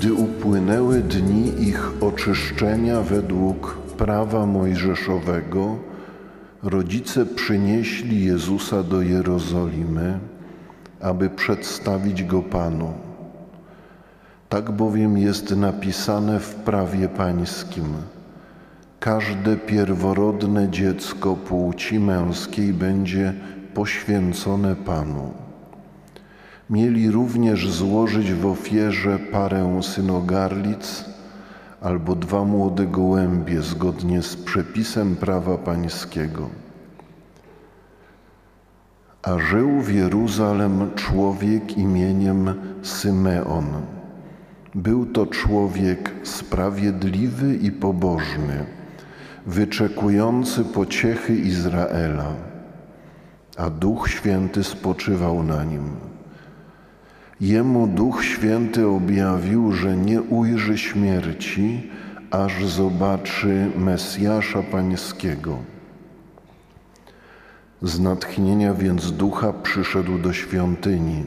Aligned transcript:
Gdy 0.00 0.14
upłynęły 0.14 1.00
dni 1.00 1.68
ich 1.68 1.92
oczyszczenia 2.00 3.00
według 3.00 3.78
prawa 3.98 4.46
mojżeszowego, 4.46 5.76
rodzice 6.62 7.26
przynieśli 7.26 8.24
Jezusa 8.24 8.82
do 8.82 9.02
Jerozolimy, 9.02 10.18
aby 11.00 11.30
przedstawić 11.30 12.24
go 12.24 12.42
Panu. 12.42 12.92
Tak 14.48 14.70
bowiem 14.70 15.18
jest 15.18 15.56
napisane 15.56 16.40
w 16.40 16.54
prawie 16.54 17.08
pańskim. 17.08 17.94
Każde 19.00 19.56
pierworodne 19.56 20.68
dziecko 20.68 21.36
płci 21.36 21.98
męskiej 22.00 22.72
będzie 22.72 23.34
poświęcone 23.74 24.76
Panu. 24.76 25.49
Mieli 26.70 27.10
również 27.10 27.70
złożyć 27.70 28.32
w 28.32 28.46
ofierze 28.46 29.18
parę 29.18 29.80
synogarlic 29.82 31.04
albo 31.80 32.14
dwa 32.14 32.44
młode 32.44 32.86
gołębie 32.86 33.62
zgodnie 33.62 34.22
z 34.22 34.36
przepisem 34.36 35.16
prawa 35.16 35.58
pańskiego. 35.58 36.48
A 39.22 39.38
żył 39.38 39.80
w 39.80 39.92
Jeruzalem 39.92 40.90
człowiek 40.94 41.78
imieniem 41.78 42.54
Symeon. 42.82 43.66
Był 44.74 45.06
to 45.06 45.26
człowiek 45.26 46.10
sprawiedliwy 46.22 47.56
i 47.56 47.72
pobożny, 47.72 48.64
wyczekujący 49.46 50.64
pociechy 50.64 51.34
Izraela, 51.36 52.32
a 53.56 53.70
Duch 53.70 54.08
Święty 54.08 54.64
spoczywał 54.64 55.42
na 55.42 55.64
nim. 55.64 56.09
Jemu 57.40 57.86
Duch 57.86 58.24
Święty 58.24 58.86
objawił, 58.86 59.72
że 59.72 59.96
nie 59.96 60.22
ujrzy 60.22 60.78
śmierci, 60.78 61.90
aż 62.30 62.64
zobaczy 62.64 63.70
Mesjasza 63.76 64.62
Pańskiego. 64.62 65.58
Z 67.82 68.00
natchnienia 68.00 68.74
więc 68.74 69.12
ducha 69.12 69.52
przyszedł 69.52 70.18
do 70.18 70.32
świątyni, 70.32 71.24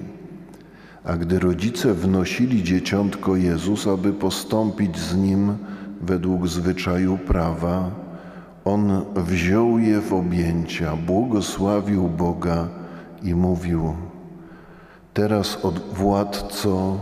a 1.03 1.17
gdy 1.17 1.39
rodzice 1.39 1.93
wnosili 1.93 2.63
dzieciątko 2.63 3.35
Jezus, 3.35 3.87
aby 3.87 4.13
postąpić 4.13 4.97
z 4.97 5.15
nim 5.15 5.57
według 6.01 6.47
zwyczaju 6.47 7.17
prawa, 7.17 7.91
on 8.65 9.05
wziął 9.15 9.79
je 9.79 10.01
w 10.01 10.13
objęcia, 10.13 10.95
błogosławił 10.95 12.09
Boga 12.09 12.67
i 13.23 13.35
mówił: 13.35 13.93
Teraz, 15.13 15.65
od 15.65 15.79
władco, 15.79 16.97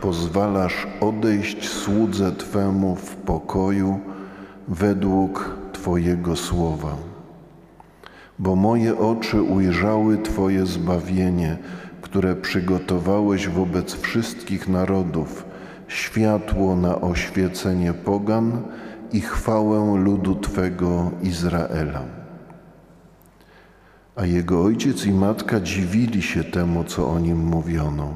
pozwalasz 0.00 0.86
odejść 1.00 1.68
słudze 1.68 2.32
Twemu 2.32 2.96
w 2.96 3.16
pokoju 3.16 4.00
według 4.68 5.56
Twojego 5.72 6.36
słowa. 6.36 6.96
Bo 8.38 8.56
moje 8.56 8.98
oczy 8.98 9.42
ujrzały 9.42 10.18
Twoje 10.18 10.66
zbawienie, 10.66 11.58
które 12.02 12.36
przygotowałeś 12.36 13.48
wobec 13.48 13.94
wszystkich 13.94 14.68
narodów, 14.68 15.44
światło 15.88 16.76
na 16.76 17.00
oświecenie 17.00 17.92
pogan 17.92 18.62
i 19.12 19.20
chwałę 19.20 19.96
ludu 19.98 20.34
Twego 20.34 21.10
Izraela. 21.22 22.19
A 24.20 24.26
jego 24.26 24.64
ojciec 24.64 25.06
i 25.06 25.12
matka 25.12 25.60
dziwili 25.60 26.22
się 26.22 26.44
temu, 26.44 26.84
co 26.84 27.08
o 27.10 27.18
nim 27.18 27.38
mówiono. 27.38 28.14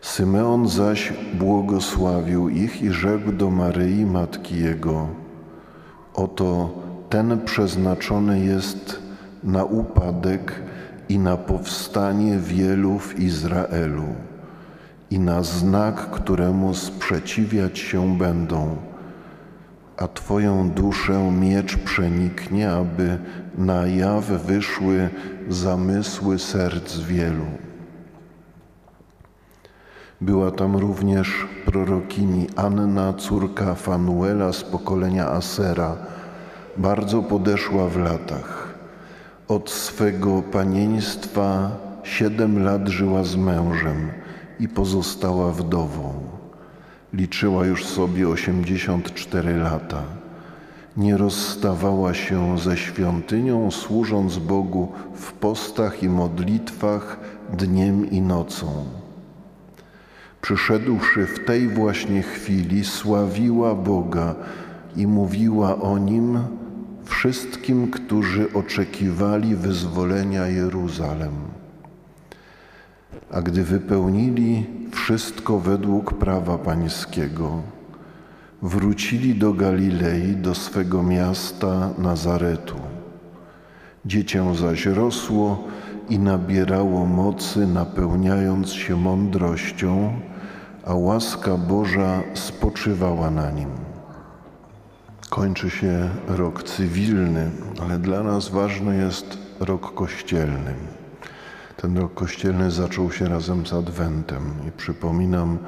Symeon 0.00 0.68
zaś 0.68 1.12
błogosławił 1.34 2.48
ich 2.48 2.82
i 2.82 2.92
rzekł 2.92 3.32
do 3.32 3.50
Maryi, 3.50 4.06
matki 4.06 4.56
jego: 4.56 5.08
Oto 6.14 6.70
ten 7.08 7.40
przeznaczony 7.44 8.40
jest 8.44 9.02
na 9.44 9.64
upadek 9.64 10.62
i 11.08 11.18
na 11.18 11.36
powstanie 11.36 12.38
wielu 12.38 12.98
w 12.98 13.20
Izraelu, 13.20 14.08
i 15.10 15.18
na 15.18 15.42
znak, 15.42 16.10
któremu 16.10 16.74
sprzeciwiać 16.74 17.78
się 17.78 18.18
będą 18.18 18.76
a 19.98 20.08
Twoją 20.08 20.70
duszę 20.70 21.32
miecz 21.32 21.76
przeniknie, 21.76 22.70
aby 22.70 23.18
na 23.58 23.86
jaw 23.86 24.24
wyszły 24.24 25.10
zamysły 25.48 26.38
serc 26.38 26.98
wielu. 26.98 27.46
Była 30.20 30.50
tam 30.50 30.76
również 30.76 31.46
prorokini 31.64 32.46
Anna, 32.56 33.12
córka 33.12 33.74
Fanuela 33.74 34.52
z 34.52 34.64
pokolenia 34.64 35.30
Asera, 35.30 35.96
bardzo 36.76 37.22
podeszła 37.22 37.88
w 37.88 37.96
latach. 37.96 38.74
Od 39.48 39.70
swego 39.70 40.42
panieństwa 40.42 41.70
siedem 42.02 42.64
lat 42.64 42.88
żyła 42.88 43.24
z 43.24 43.36
mężem 43.36 44.10
i 44.60 44.68
pozostała 44.68 45.52
wdową. 45.52 46.37
Liczyła 47.12 47.66
już 47.66 47.86
sobie 47.86 48.28
84 48.28 49.56
lata. 49.56 50.02
Nie 50.96 51.16
rozstawała 51.16 52.14
się 52.14 52.58
ze 52.58 52.76
świątynią, 52.76 53.70
służąc 53.70 54.38
Bogu 54.38 54.92
w 55.14 55.32
postach 55.32 56.02
i 56.02 56.08
modlitwach 56.08 57.18
dniem 57.52 58.10
i 58.10 58.20
nocą. 58.20 58.84
Przyszedłszy 60.40 61.26
w 61.26 61.44
tej 61.44 61.68
właśnie 61.68 62.22
chwili, 62.22 62.84
sławiła 62.84 63.74
Boga 63.74 64.34
i 64.96 65.06
mówiła 65.06 65.80
o 65.80 65.98
nim 65.98 66.38
wszystkim, 67.04 67.90
którzy 67.90 68.52
oczekiwali 68.52 69.56
wyzwolenia 69.56 70.46
Jeruzalem. 70.46 71.57
A 73.32 73.42
gdy 73.42 73.64
wypełnili 73.64 74.66
wszystko 74.92 75.58
według 75.58 76.14
prawa 76.14 76.58
pańskiego, 76.58 77.62
wrócili 78.62 79.34
do 79.34 79.52
Galilei, 79.52 80.36
do 80.36 80.54
swego 80.54 81.02
miasta 81.02 81.90
Nazaretu. 81.98 82.76
Dziecię 84.06 84.54
zaś 84.54 84.86
rosło 84.86 85.64
i 86.08 86.18
nabierało 86.18 87.06
mocy, 87.06 87.66
napełniając 87.66 88.72
się 88.72 88.96
mądrością, 88.96 90.12
a 90.86 90.94
łaska 90.94 91.56
Boża 91.56 92.22
spoczywała 92.34 93.30
na 93.30 93.50
nim. 93.50 93.68
Kończy 95.30 95.70
się 95.70 96.08
rok 96.28 96.62
cywilny, 96.62 97.50
ale 97.82 97.98
dla 97.98 98.22
nas 98.22 98.48
ważny 98.48 98.96
jest 98.96 99.38
rok 99.60 99.94
kościelny. 99.94 100.74
Ten 101.82 101.98
rok 101.98 102.14
kościelny 102.14 102.70
zaczął 102.70 103.12
się 103.12 103.28
razem 103.28 103.66
z 103.66 103.72
Adwentem 103.72 104.54
i 104.68 104.72
przypominam, 104.72 105.58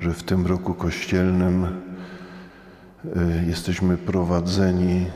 że 0.00 0.14
w 0.14 0.22
tym 0.22 0.46
roku 0.46 0.74
kościelnym 0.74 1.64
y, 1.64 3.44
jesteśmy 3.46 3.96
prowadzeni 3.96 5.06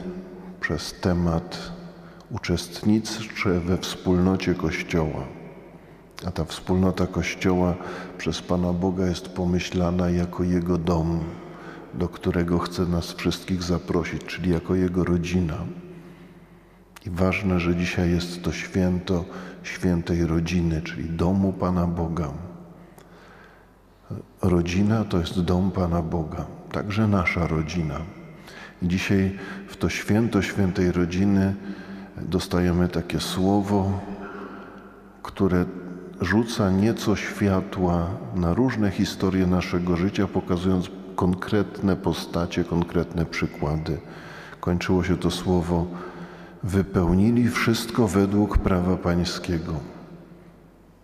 przez 0.61 0.95
temat 1.01 1.73
uczestnicze 2.31 3.61
we 3.61 3.79
wspólnocie 3.79 4.55
Kościoła. 4.55 5.25
A 6.27 6.31
ta 6.31 6.45
wspólnota 6.45 7.07
Kościoła 7.07 7.75
przez 8.19 8.43
Pana 8.43 8.73
Boga 8.73 9.07
jest 9.07 9.29
pomyślana 9.29 10.11
jako 10.11 10.45
Jego 10.45 10.79
dom, 10.79 11.21
do 11.95 12.09
którego 12.09 12.59
chce 12.59 12.87
nas 12.87 13.13
wszystkich 13.13 13.63
zaprosić, 13.63 14.25
czyli 14.25 14.51
jako 14.51 14.75
Jego 14.75 15.05
rodzina. 15.05 15.57
I 17.09 17.11
ważne, 17.11 17.61
że 17.61 17.77
dzisiaj 17.77 18.11
jest 18.11 18.43
to 18.43 18.53
święto 18.53 19.25
świętej 19.63 20.27
rodziny, 20.27 20.83
czyli 20.83 21.11
domu 21.11 21.53
Pana 21.53 21.87
Boga. 21.87 22.29
Rodzina 24.43 25.05
to 25.05 25.19
jest 25.19 25.41
dom 25.41 25.71
Pana 25.71 26.03
Boga, 26.03 26.47
także 26.73 27.09
nasza 27.09 27.47
rodzina. 27.47 28.01
I 28.83 28.89
dzisiaj 28.89 29.39
w 29.69 29.77
to 29.77 29.89
święto 29.89 30.43
świętej 30.43 30.93
rodziny 30.93 31.55
dostajemy 32.23 32.89
takie 32.89 33.21
słowo, 33.21 34.01
które 35.23 35.65
rzuca 36.21 36.71
nieco 36.71 37.17
światła 37.17 38.07
na 38.35 38.55
różne 38.55 38.91
historie 38.91 39.47
naszego 39.47 39.97
życia, 39.97 40.27
pokazując 40.27 40.91
konkretne 41.17 41.97
postacie, 41.97 42.65
konkretne 42.65 43.27
przykłady. 43.27 43.99
Kończyło 44.61 45.05
się 45.05 45.17
to 45.17 45.31
słowo 45.31 45.87
wypełnili 46.63 47.49
wszystko 47.49 48.09
według 48.09 48.59
prawa 48.59 48.97
pańskiego. 48.97 49.75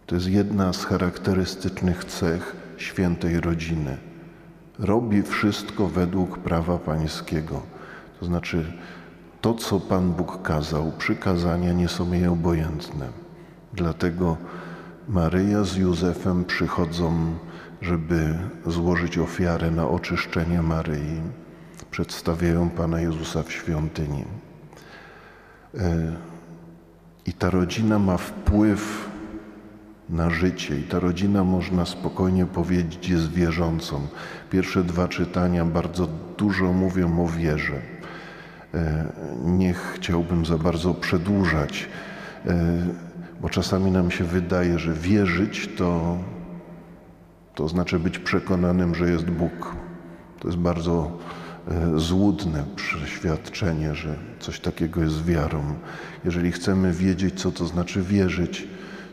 To 0.06 0.14
jest 0.14 0.28
jedna 0.28 0.72
z 0.72 0.84
charakterystycznych 0.84 2.04
cech 2.04 2.56
świętej 2.76 3.40
rodziny. 3.40 3.96
Robi 4.78 5.22
wszystko 5.22 5.88
według 5.88 6.38
prawa 6.38 6.78
pańskiego. 6.78 7.62
To 8.20 8.26
znaczy, 8.26 8.72
to, 9.40 9.54
co 9.54 9.80
Pan 9.80 10.12
Bóg 10.12 10.42
kazał, 10.42 10.92
przykazania 10.98 11.72
nie 11.72 11.88
są 11.88 12.12
jej 12.12 12.26
obojętne. 12.26 13.08
Dlatego 13.72 14.36
Maryja 15.08 15.64
z 15.64 15.76
Józefem 15.76 16.44
przychodzą, 16.44 17.12
żeby 17.82 18.34
złożyć 18.66 19.18
ofiarę 19.18 19.70
na 19.70 19.88
oczyszczenie 19.88 20.62
Maryi. 20.62 21.20
Przedstawiają 21.90 22.70
Pana 22.70 23.00
Jezusa 23.00 23.42
w 23.42 23.52
świątyni. 23.52 24.24
E, 25.78 26.12
I 27.26 27.32
ta 27.32 27.50
rodzina 27.50 27.98
ma 27.98 28.16
wpływ 28.16 29.08
na 30.08 30.30
życie, 30.30 30.78
i 30.78 30.82
ta 30.82 31.00
rodzina, 31.00 31.44
można 31.44 31.86
spokojnie 31.86 32.46
powiedzieć, 32.46 33.08
jest 33.08 33.32
wierzącą. 33.32 34.06
Pierwsze 34.50 34.84
dwa 34.84 35.08
czytania 35.08 35.64
bardzo 35.64 36.08
dużo 36.38 36.72
mówią 36.72 37.24
o 37.24 37.28
wierze. 37.28 37.80
E, 38.74 39.04
nie 39.44 39.74
chciałbym 39.74 40.46
za 40.46 40.58
bardzo 40.58 40.94
przedłużać, 40.94 41.88
e, 42.46 42.56
bo 43.40 43.48
czasami 43.48 43.90
nam 43.90 44.10
się 44.10 44.24
wydaje, 44.24 44.78
że 44.78 44.92
wierzyć 44.92 45.68
to, 45.76 46.18
to 47.54 47.68
znaczy 47.68 47.98
być 47.98 48.18
przekonanym, 48.18 48.94
że 48.94 49.10
jest 49.10 49.30
Bóg. 49.30 49.76
To 50.40 50.48
jest 50.48 50.58
bardzo 50.58 51.18
złudne 51.96 52.64
przeświadczenie, 52.76 53.94
że 53.94 54.14
coś 54.40 54.60
takiego 54.60 55.02
jest 55.02 55.24
wiarą. 55.24 55.74
Jeżeli 56.24 56.52
chcemy 56.52 56.92
wiedzieć, 56.92 57.40
co 57.40 57.52
to 57.52 57.66
znaczy 57.66 58.02
wierzyć, 58.02 58.68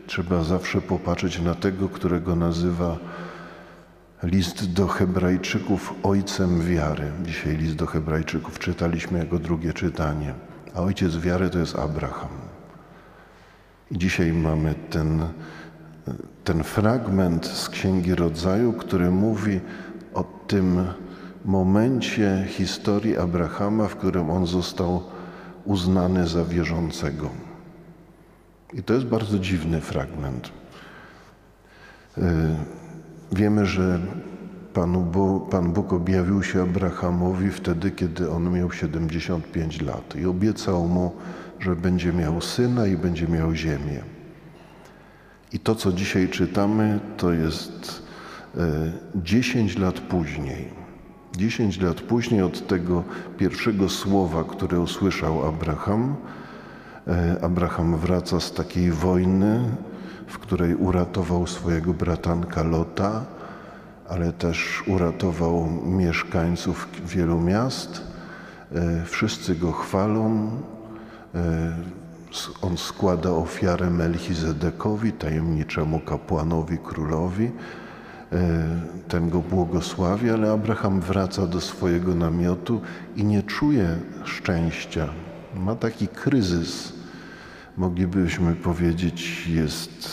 trzeba 0.06 0.44
zawsze 0.44 0.80
popatrzeć 0.80 1.40
na 1.40 1.54
tego, 1.54 1.88
którego 1.88 2.36
nazywa 2.36 2.98
list 4.22 4.72
do 4.72 4.86
Hebrajczyków 4.86 5.94
ojcem 6.02 6.62
wiary. 6.62 7.12
Dzisiaj 7.24 7.56
list 7.56 7.74
do 7.74 7.86
Hebrajczyków 7.86 8.58
czytaliśmy 8.58 9.18
jako 9.18 9.38
drugie 9.38 9.72
czytanie, 9.72 10.34
a 10.74 10.80
ojciec 10.80 11.16
wiary 11.16 11.50
to 11.50 11.58
jest 11.58 11.78
Abraham. 11.78 12.28
I 13.90 13.98
dzisiaj 13.98 14.32
mamy 14.32 14.74
ten, 14.90 15.20
ten 16.44 16.64
fragment 16.64 17.46
z 17.46 17.68
Księgi 17.68 18.14
Rodzaju, 18.14 18.72
który 18.72 19.10
mówi 19.10 19.60
o 20.14 20.24
tym 20.46 20.86
momencie 21.44 22.44
historii 22.48 23.16
Abrahama, 23.16 23.88
w 23.88 23.96
którym 23.96 24.30
on 24.30 24.46
został 24.46 25.02
uznany 25.64 26.26
za 26.26 26.44
wierzącego. 26.44 27.30
I 28.72 28.82
to 28.82 28.94
jest 28.94 29.06
bardzo 29.06 29.38
dziwny 29.38 29.80
fragment. 29.80 30.52
Y, 32.18 32.22
wiemy, 33.32 33.66
że 33.66 34.00
Pan 35.50 35.72
Bóg, 35.72 35.92
objawił 35.92 36.42
się 36.42 36.62
Abrahamowi 36.62 37.50
wtedy, 37.50 37.90
kiedy 37.90 38.30
on 38.30 38.52
miał 38.52 38.72
75 38.72 39.80
lat 39.80 40.16
i 40.16 40.26
obiecał 40.26 40.88
mu, 40.88 41.12
że 41.60 41.76
będzie 41.76 42.12
miał 42.12 42.40
syna 42.40 42.86
i 42.86 42.96
będzie 42.96 43.28
miał 43.28 43.54
ziemię. 43.54 44.02
I 45.52 45.58
to, 45.58 45.74
co 45.74 45.92
dzisiaj 45.92 46.28
czytamy, 46.28 47.00
to 47.16 47.32
jest 47.32 48.02
10 49.14 49.76
y, 49.76 49.80
lat 49.80 50.00
później. 50.00 50.81
10 51.36 51.80
lat 51.80 52.00
później 52.00 52.42
od 52.42 52.66
tego 52.66 53.04
pierwszego 53.38 53.88
słowa, 53.88 54.44
które 54.44 54.80
usłyszał 54.80 55.46
Abraham, 55.48 56.16
E, 57.08 57.44
Abraham 57.44 57.96
wraca 57.96 58.40
z 58.40 58.52
takiej 58.52 58.90
wojny, 58.90 59.60
w 60.26 60.38
której 60.38 60.74
uratował 60.74 61.46
swojego 61.46 61.94
bratanka 61.94 62.62
Lota, 62.62 63.24
ale 64.08 64.32
też 64.32 64.82
uratował 64.86 65.68
mieszkańców 65.86 66.88
wielu 67.04 67.40
miast. 67.40 68.02
E, 68.74 69.04
wszyscy 69.04 69.54
go 69.54 69.72
chwalą. 69.72 70.50
E, 71.34 71.72
on 72.62 72.76
składa 72.76 73.30
ofiarę 73.30 73.90
Melchizedekowi, 73.90 75.12
tajemniczemu 75.12 76.00
kapłanowi, 76.00 76.78
królowi. 76.78 77.50
Ten 79.08 79.30
go 79.30 79.40
błogosławi, 79.40 80.30
ale 80.30 80.52
Abraham 80.52 81.00
wraca 81.00 81.46
do 81.46 81.60
swojego 81.60 82.14
namiotu 82.14 82.80
i 83.16 83.24
nie 83.24 83.42
czuje 83.42 83.98
szczęścia, 84.24 85.08
ma 85.56 85.74
taki 85.76 86.08
kryzys, 86.08 86.92
moglibyśmy 87.76 88.54
powiedzieć, 88.54 89.46
jest 89.46 90.08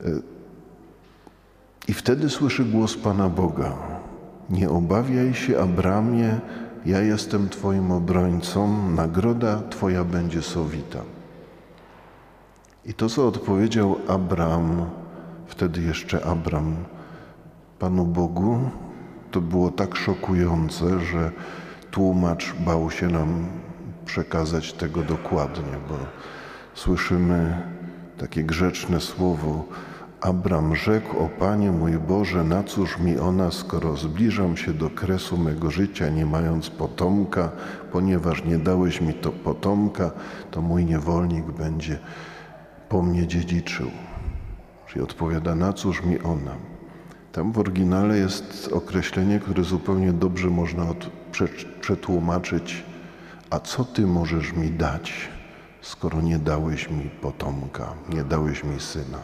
e, 0.00 0.10
i 1.88 1.92
wtedy 1.92 2.30
słyszy 2.30 2.64
głos 2.64 2.96
Pana 2.96 3.28
Boga. 3.28 3.72
Nie 4.50 4.70
obawiaj 4.70 5.34
się, 5.34 5.60
Abramie, 5.60 6.40
ja 6.86 7.00
jestem 7.00 7.48
Twoim 7.48 7.90
obrońcą, 7.90 8.90
nagroda 8.90 9.62
Twoja 9.70 10.04
będzie 10.04 10.42
sowita. 10.42 10.98
I 12.86 12.94
to, 12.94 13.08
co 13.08 13.28
odpowiedział 13.28 13.96
Abram, 14.08 14.90
wtedy 15.46 15.82
jeszcze 15.82 16.24
Abram, 16.24 16.76
Panu 17.78 18.04
Bogu, 18.04 18.58
to 19.30 19.40
było 19.40 19.70
tak 19.70 19.96
szokujące, 19.96 21.00
że 21.00 21.32
tłumacz 21.90 22.52
bał 22.52 22.90
się 22.90 23.08
nam 23.08 23.46
przekazać 24.04 24.72
tego 24.72 25.02
dokładnie, 25.02 25.72
bo 25.88 25.94
słyszymy 26.74 27.62
takie 28.18 28.44
grzeczne 28.44 29.00
słowo. 29.00 29.64
Abram 30.20 30.76
rzekł, 30.76 31.18
o 31.18 31.28
Panie 31.28 31.72
mój 31.72 31.92
Boże, 31.92 32.44
na 32.44 32.62
cóż 32.62 32.98
mi 32.98 33.18
ona, 33.18 33.50
skoro 33.50 33.96
zbliżam 33.96 34.56
się 34.56 34.72
do 34.72 34.90
kresu 34.90 35.38
mego 35.38 35.70
życia, 35.70 36.08
nie 36.08 36.26
mając 36.26 36.70
potomka, 36.70 37.50
ponieważ 37.92 38.44
nie 38.44 38.58
dałeś 38.58 39.00
mi 39.00 39.14
to 39.14 39.32
potomka, 39.32 40.10
to 40.50 40.62
mój 40.62 40.84
niewolnik 40.84 41.44
będzie 41.44 41.98
po 42.92 43.02
mnie 43.02 43.26
dziedziczył. 43.26 43.90
Czyli 44.86 45.04
odpowiada, 45.04 45.54
na 45.54 45.72
cóż 45.72 46.02
mi 46.02 46.20
ona. 46.20 46.54
Tam 47.32 47.52
w 47.52 47.58
oryginale 47.58 48.18
jest 48.18 48.70
określenie, 48.72 49.40
które 49.40 49.64
zupełnie 49.64 50.12
dobrze 50.12 50.50
można 50.50 50.86
przetłumaczyć, 51.80 52.84
a 53.50 53.60
co 53.60 53.84
ty 53.84 54.06
możesz 54.06 54.52
mi 54.52 54.70
dać, 54.70 55.28
skoro 55.80 56.20
nie 56.20 56.38
dałeś 56.38 56.90
mi 56.90 57.04
potomka, 57.04 57.92
nie 58.08 58.24
dałeś 58.24 58.64
mi 58.64 58.80
syna? 58.80 59.18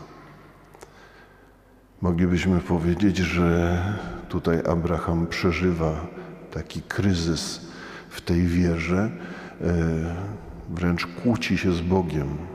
Moglibyśmy 2.02 2.60
powiedzieć, 2.60 3.16
że 3.16 3.82
tutaj 4.28 4.58
Abraham 4.66 5.26
przeżywa 5.26 6.06
taki 6.50 6.82
kryzys 6.82 7.60
w 8.10 8.20
tej 8.20 8.46
wierze, 8.46 9.10
e, 9.60 9.74
wręcz 10.70 11.06
kłóci 11.06 11.58
się 11.58 11.72
z 11.72 11.80
Bogiem. 11.80 12.47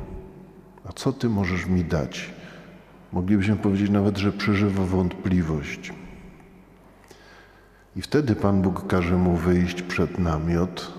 A 0.89 0.93
co 0.93 1.13
ty 1.13 1.29
możesz 1.29 1.65
mi 1.65 1.83
dać? 1.83 2.29
Moglibyśmy 3.11 3.55
powiedzieć 3.55 3.89
nawet, 3.89 4.17
że 4.17 4.31
przeżywa 4.31 4.83
wątpliwość. 4.83 5.93
I 7.95 8.01
wtedy 8.01 8.35
Pan 8.35 8.61
Bóg 8.61 8.87
każe 8.87 9.17
mu 9.17 9.35
wyjść 9.35 9.81
przed 9.81 10.19
namiot, 10.19 10.93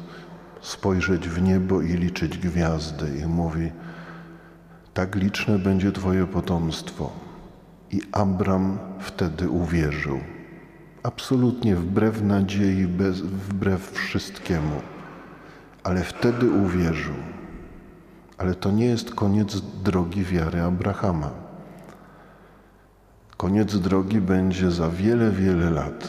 spojrzeć 0.60 1.28
w 1.28 1.42
niebo 1.42 1.82
i 1.82 1.92
liczyć 1.92 2.38
gwiazdy. 2.38 3.18
I 3.18 3.26
mówi: 3.26 3.72
Tak 4.94 5.14
liczne 5.14 5.58
będzie 5.58 5.92
Twoje 5.92 6.26
potomstwo. 6.26 7.12
I 7.90 8.00
Abram 8.12 8.78
wtedy 9.00 9.48
uwierzył. 9.48 10.20
Absolutnie 11.02 11.76
wbrew 11.76 12.22
nadziei, 12.22 12.86
bez, 12.86 13.20
wbrew 13.20 13.90
wszystkiemu. 13.90 14.80
Ale 15.82 16.04
wtedy 16.04 16.50
uwierzył. 16.50 17.33
Ale 18.44 18.54
to 18.54 18.70
nie 18.70 18.86
jest 18.86 19.14
koniec 19.14 19.60
drogi 19.84 20.24
wiary 20.24 20.62
Abrahama. 20.62 21.30
Koniec 23.36 23.78
drogi 23.78 24.20
będzie 24.20 24.70
za 24.70 24.88
wiele, 24.88 25.30
wiele 25.30 25.70
lat. 25.70 26.08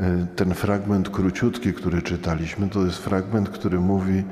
E, 0.00 0.26
ten 0.36 0.54
fragment 0.54 1.08
króciutki, 1.08 1.72
który 1.72 2.02
czytaliśmy, 2.02 2.68
to 2.68 2.84
jest 2.84 2.98
fragment, 2.98 3.48
który 3.48 3.80
mówi, 3.80 4.18
e, 4.18 4.24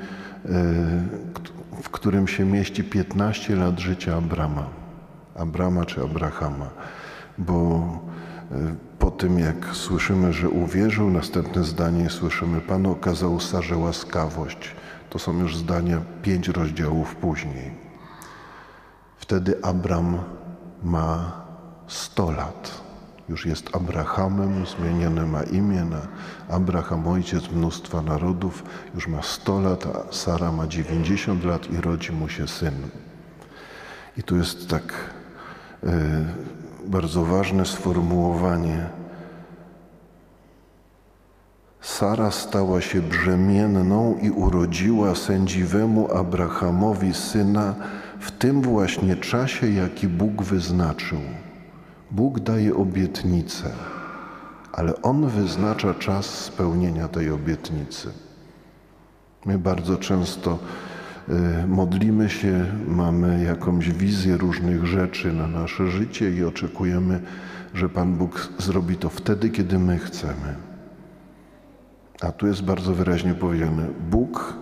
w 1.82 1.90
którym 1.90 2.28
się 2.28 2.44
mieści 2.44 2.84
15 2.84 3.56
lat 3.56 3.80
życia 3.80 4.16
Abrama. 4.16 4.66
Abrama 5.34 5.84
czy 5.84 6.02
Abrahama. 6.02 6.70
Bo 7.38 7.88
e, 8.52 8.74
po 8.98 9.10
tym, 9.10 9.38
jak 9.38 9.66
słyszymy, 9.72 10.32
że 10.32 10.48
uwierzył, 10.48 11.10
następne 11.10 11.64
zdanie 11.64 12.10
słyszymy, 12.10 12.60
Pan 12.60 12.86
okazał 12.86 13.40
Sarze 13.40 13.76
łaskawość. 13.76 14.74
To 15.14 15.18
są 15.18 15.38
już 15.38 15.56
zdania 15.56 16.00
pięć 16.22 16.48
rozdziałów 16.48 17.16
później. 17.16 17.70
Wtedy 19.18 19.64
Abram 19.64 20.18
ma 20.82 21.32
100 21.86 22.30
lat. 22.30 22.80
Już 23.28 23.46
jest 23.46 23.76
Abrahamem, 23.76 24.66
zmienione 24.66 25.26
ma 25.26 25.42
imię 25.42 25.84
na 25.84 26.00
Abraham, 26.48 27.08
ojciec 27.08 27.50
mnóstwa 27.50 28.02
narodów. 28.02 28.64
Już 28.94 29.08
ma 29.08 29.22
100 29.22 29.60
lat, 29.60 29.86
a 29.86 30.12
Sara 30.12 30.52
ma 30.52 30.66
90 30.66 31.44
lat 31.44 31.70
i 31.70 31.76
rodzi 31.76 32.12
mu 32.12 32.28
się 32.28 32.48
syn. 32.48 32.74
I 34.16 34.22
tu 34.22 34.36
jest 34.36 34.68
tak 34.68 34.94
y, 35.84 35.88
bardzo 36.86 37.24
ważne 37.24 37.66
sformułowanie. 37.66 38.86
Sara 41.84 42.30
stała 42.30 42.80
się 42.80 43.02
brzemienną 43.02 44.18
i 44.22 44.30
urodziła 44.30 45.14
sędziwemu 45.14 46.16
Abrahamowi 46.16 47.14
syna 47.14 47.74
w 48.20 48.30
tym 48.30 48.62
właśnie 48.62 49.16
czasie, 49.16 49.70
jaki 49.70 50.08
Bóg 50.08 50.42
wyznaczył. 50.42 51.18
Bóg 52.10 52.40
daje 52.40 52.74
obietnicę, 52.74 53.70
ale 54.72 55.02
On 55.02 55.28
wyznacza 55.28 55.94
czas 55.94 56.26
spełnienia 56.26 57.08
tej 57.08 57.30
obietnicy. 57.30 58.08
My 59.46 59.58
bardzo 59.58 59.96
często 59.96 60.58
y, 61.28 61.66
modlimy 61.66 62.30
się, 62.30 62.66
mamy 62.88 63.44
jakąś 63.44 63.90
wizję 63.90 64.36
różnych 64.36 64.86
rzeczy 64.86 65.32
na 65.32 65.46
nasze 65.46 65.90
życie 65.90 66.30
i 66.30 66.44
oczekujemy, 66.44 67.20
że 67.74 67.88
Pan 67.88 68.14
Bóg 68.14 68.48
zrobi 68.58 68.96
to 68.96 69.08
wtedy, 69.08 69.50
kiedy 69.50 69.78
my 69.78 69.98
chcemy. 69.98 70.73
A 72.26 72.32
tu 72.32 72.46
jest 72.46 72.62
bardzo 72.62 72.94
wyraźnie 72.94 73.34
powiedziane: 73.34 73.86
Bóg 74.10 74.54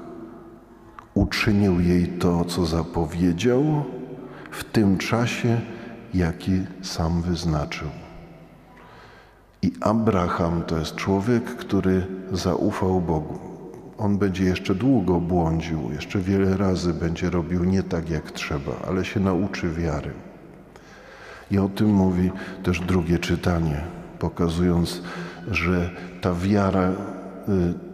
uczynił 1.14 1.80
jej 1.80 2.08
to, 2.08 2.44
co 2.44 2.66
zapowiedział, 2.66 3.84
w 4.50 4.64
tym 4.64 4.98
czasie, 4.98 5.60
jaki 6.14 6.60
sam 6.82 7.22
wyznaczył. 7.22 7.88
I 9.62 9.72
Abraham 9.80 10.62
to 10.62 10.78
jest 10.78 10.94
człowiek, 10.94 11.44
który 11.44 12.06
zaufał 12.32 13.00
Bogu. 13.00 13.38
On 13.98 14.18
będzie 14.18 14.44
jeszcze 14.44 14.74
długo 14.74 15.20
błądził, 15.20 15.92
jeszcze 15.92 16.18
wiele 16.18 16.56
razy 16.56 16.94
będzie 16.94 17.30
robił 17.30 17.64
nie 17.64 17.82
tak 17.82 18.10
jak 18.10 18.30
trzeba, 18.30 18.72
ale 18.88 19.04
się 19.04 19.20
nauczy 19.20 19.70
wiary. 19.70 20.10
I 21.50 21.58
o 21.58 21.68
tym 21.68 21.88
mówi 21.88 22.30
też 22.62 22.80
drugie 22.80 23.18
czytanie, 23.18 23.80
pokazując, 24.18 25.02
że 25.50 25.90
ta 26.20 26.34
wiara 26.34 26.92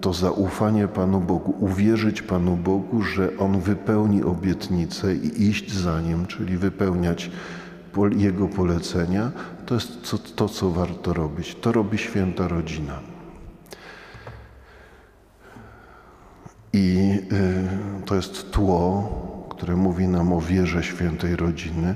to 0.00 0.12
zaufanie 0.12 0.88
Panu 0.88 1.20
Bogu, 1.20 1.54
uwierzyć 1.60 2.22
Panu 2.22 2.56
Bogu, 2.56 3.02
że 3.02 3.30
On 3.38 3.60
wypełni 3.60 4.22
obietnicę 4.22 5.14
i 5.14 5.48
iść 5.48 5.72
za 5.72 6.00
Nim, 6.00 6.26
czyli 6.26 6.56
wypełniać 6.56 7.30
Jego 8.16 8.48
polecenia, 8.48 9.32
to 9.66 9.74
jest 9.74 10.10
to, 10.10 10.18
to 10.18 10.48
co 10.48 10.70
warto 10.70 11.12
robić. 11.12 11.54
To 11.54 11.72
robi 11.72 11.98
święta 11.98 12.48
rodzina. 12.48 13.00
I 16.72 17.18
y, 17.32 18.04
to 18.04 18.14
jest 18.14 18.50
tło, 18.50 19.08
które 19.50 19.76
mówi 19.76 20.08
nam 20.08 20.32
o 20.32 20.40
wierze 20.40 20.82
świętej 20.82 21.36
rodziny 21.36 21.94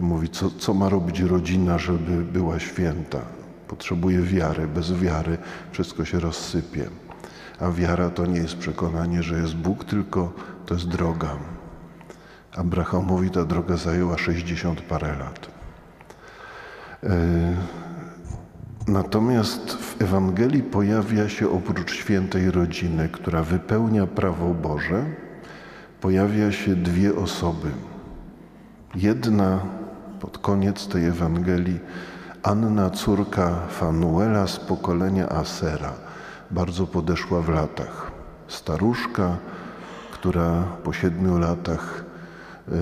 i 0.00 0.02
mówi, 0.02 0.28
co, 0.28 0.50
co 0.50 0.74
ma 0.74 0.88
robić 0.88 1.20
rodzina, 1.20 1.78
żeby 1.78 2.24
była 2.24 2.58
święta. 2.58 3.37
Potrzebuje 3.68 4.22
wiary. 4.22 4.68
Bez 4.68 4.92
wiary 4.92 5.38
wszystko 5.72 6.04
się 6.04 6.20
rozsypie. 6.20 6.88
A 7.60 7.70
wiara 7.70 8.10
to 8.10 8.26
nie 8.26 8.40
jest 8.40 8.56
przekonanie, 8.56 9.22
że 9.22 9.38
jest 9.38 9.54
Bóg, 9.54 9.84
tylko 9.84 10.32
to 10.66 10.74
jest 10.74 10.88
droga. 10.88 11.36
Abrahamowi 12.56 13.30
ta 13.30 13.44
droga 13.44 13.76
zajęła 13.76 14.18
60 14.18 14.80
parę 14.80 15.16
lat. 15.18 15.48
E, 17.04 17.08
natomiast 18.88 19.72
w 19.72 20.02
Ewangelii 20.02 20.62
pojawia 20.62 21.28
się 21.28 21.50
oprócz 21.50 21.92
świętej 21.92 22.50
rodziny, 22.50 23.08
która 23.08 23.42
wypełnia 23.42 24.06
prawo 24.06 24.54
Boże, 24.54 25.04
pojawia 26.00 26.52
się 26.52 26.76
dwie 26.76 27.16
osoby. 27.16 27.70
Jedna 28.94 29.60
pod 30.20 30.38
koniec 30.38 30.88
tej 30.88 31.06
Ewangelii 31.06 31.80
Anna, 32.42 32.90
córka 32.90 33.66
Fanuela 33.68 34.46
z 34.46 34.56
pokolenia 34.56 35.28
Asera, 35.28 35.92
bardzo 36.50 36.86
podeszła 36.86 37.42
w 37.42 37.48
latach. 37.48 38.12
Staruszka, 38.48 39.36
która 40.12 40.62
po 40.84 40.92
siedmiu 40.92 41.38
latach 41.38 42.04
e, 42.68 42.74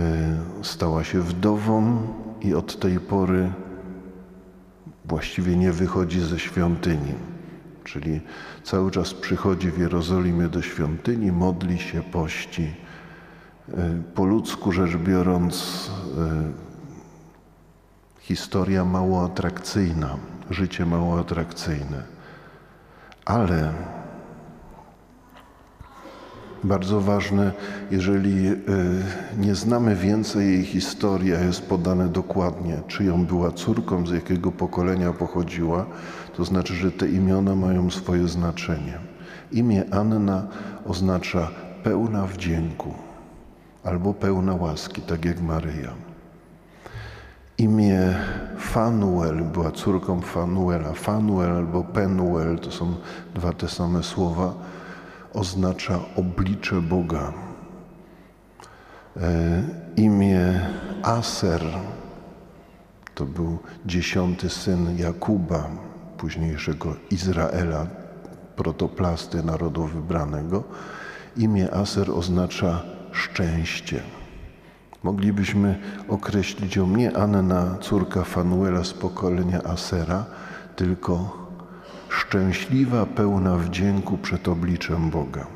stała 0.63 1.05
się 1.05 1.21
wdową 1.21 1.99
i 2.41 2.55
od 2.55 2.81
tej 2.81 3.01
pory 3.01 3.53
właściwie 5.05 5.57
nie 5.57 5.73
wychodzi 5.73 6.21
ze 6.21 6.39
świątyni. 6.39 7.15
Czyli 7.85 8.21
cały 8.63 8.91
czas 8.91 9.15
przychodzi 9.15 9.71
w 9.71 9.79
Jerozolimie 9.79 10.49
do 10.49 10.63
świątyni, 10.63 11.33
modli 11.33 11.79
się, 11.79 12.03
pości. 12.03 12.75
E, 13.69 14.03
po 14.15 14.25
ludzku 14.25 14.73
rzecz 14.73 14.97
biorąc, 14.97 15.91
e, 16.19 16.66
historia 18.27 18.85
mało 18.85 19.25
atrakcyjna, 19.25 20.17
życie 20.51 20.87
mało 20.87 21.21
atrakcyjne. 21.21 22.03
Ale 23.25 23.73
bardzo 26.65 27.01
ważne, 27.01 27.53
jeżeli 27.91 28.49
y, 28.49 28.57
nie 29.39 29.55
znamy 29.55 29.97
więcej 29.97 30.47
jej 30.47 30.65
historii, 30.65 31.35
a 31.35 31.41
jest 31.41 31.63
podane 31.63 32.09
dokładnie, 32.09 32.83
czyją 32.89 33.27
była 33.27 33.53
córką, 33.53 34.07
z 34.07 34.11
jakiego 34.11 34.53
pokolenia 34.53 35.13
pochodziła, 35.13 35.87
to 36.37 36.45
znaczy, 36.45 36.75
że 36.75 36.93
te 36.93 37.09
imiona 37.09 37.55
mają 37.55 37.91
swoje 37.91 38.29
znaczenie. 38.29 38.99
Imię 39.53 39.85
Anna 39.91 40.47
oznacza 40.85 41.51
pełna 41.83 42.27
wdzięku 42.27 42.95
albo 43.85 44.15
pełna 44.15 44.55
łaski, 44.55 45.03
tak 45.03 45.25
jak 45.25 45.41
Maryja. 45.41 46.16
Imię 47.59 48.15
Fanuel 48.59 49.45
była 49.45 49.71
córką 49.71 50.21
Fanuela. 50.21 50.93
Fanuel 50.93 51.51
albo 51.51 51.85
Penuel 51.85 52.59
to 52.59 52.71
są 52.71 52.95
dwa 53.35 53.53
te 53.53 53.69
same 53.69 54.03
słowa. 54.03 54.55
Oznacza 55.35 55.99
oblicze 56.17 56.83
Boga. 56.83 57.33
E, 59.17 59.63
imię 59.97 60.61
Aser 61.03 61.63
to 63.15 63.25
był 63.25 63.59
dziesiąty 63.87 64.51
syn 64.51 64.99
Jakuba, 64.99 65.71
późniejszego 66.19 66.97
Izraela, 67.11 67.87
protoplasty 68.57 69.43
narodu 69.43 69.87
wybranego. 69.87 70.65
Imię 71.37 71.75
Aser 71.75 72.11
oznacza 72.11 72.83
szczęście. 73.13 74.01
Moglibyśmy 75.07 75.79
określić 76.09 76.77
ją 76.77 76.87
nie 76.87 77.17
Anna, 77.17 77.77
córka 77.81 78.25
Fanuela 78.25 78.85
z 78.85 78.93
pokolenia 78.93 79.63
Asera, 79.63 80.25
tylko 80.77 81.37
szczęśliwa, 82.09 83.07
pełna 83.07 83.57
wdzięku 83.57 84.19
przed 84.19 84.49
obliczem 84.49 85.11
Boga. 85.11 85.47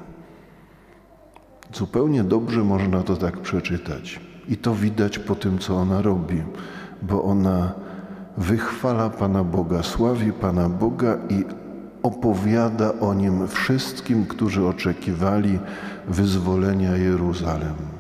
Zupełnie 1.75 2.25
dobrze 2.25 2.65
można 2.65 3.03
to 3.03 3.17
tak 3.17 3.39
przeczytać. 3.39 4.21
I 4.49 4.57
to 4.57 4.75
widać 4.75 5.19
po 5.19 5.35
tym, 5.35 5.59
co 5.59 5.77
ona 5.77 6.03
robi, 6.03 6.43
bo 7.03 7.23
ona 7.25 7.73
wychwala 8.37 9.11
Pana 9.11 9.45
Boga, 9.45 9.83
sławi 9.83 10.33
Pana 10.33 10.69
Boga 10.69 11.19
i 11.29 11.45
opowiada 12.03 12.93
o 13.01 13.15
nim 13.15 13.49
wszystkim, 13.49 14.27
którzy 14.27 14.67
oczekiwali 14.67 15.59
wyzwolenia 16.09 16.97
Jeruzalem. 16.97 18.00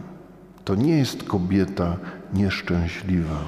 To 0.64 0.75
nie 0.75 0.99
jest 0.99 1.23
kobieta 1.23 1.97
nieszczęśliwa. 2.35 3.38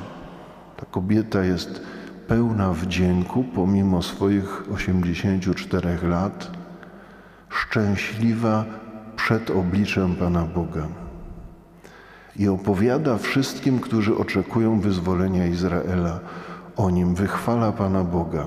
Ta 0.76 0.86
kobieta 0.86 1.44
jest 1.44 1.82
pełna 2.28 2.72
wdzięku 2.72 3.44
pomimo 3.54 4.02
swoich 4.02 4.72
84 4.74 6.08
lat, 6.08 6.50
szczęśliwa 7.48 8.64
przed 9.16 9.50
obliczem 9.50 10.16
Pana 10.16 10.42
Boga. 10.42 10.86
I 12.36 12.48
opowiada 12.48 13.18
wszystkim, 13.18 13.80
którzy 13.80 14.16
oczekują 14.16 14.80
wyzwolenia 14.80 15.46
Izraela 15.46 16.20
o 16.76 16.90
nim, 16.90 17.14
wychwala 17.14 17.72
Pana 17.72 18.04
Boga. 18.04 18.46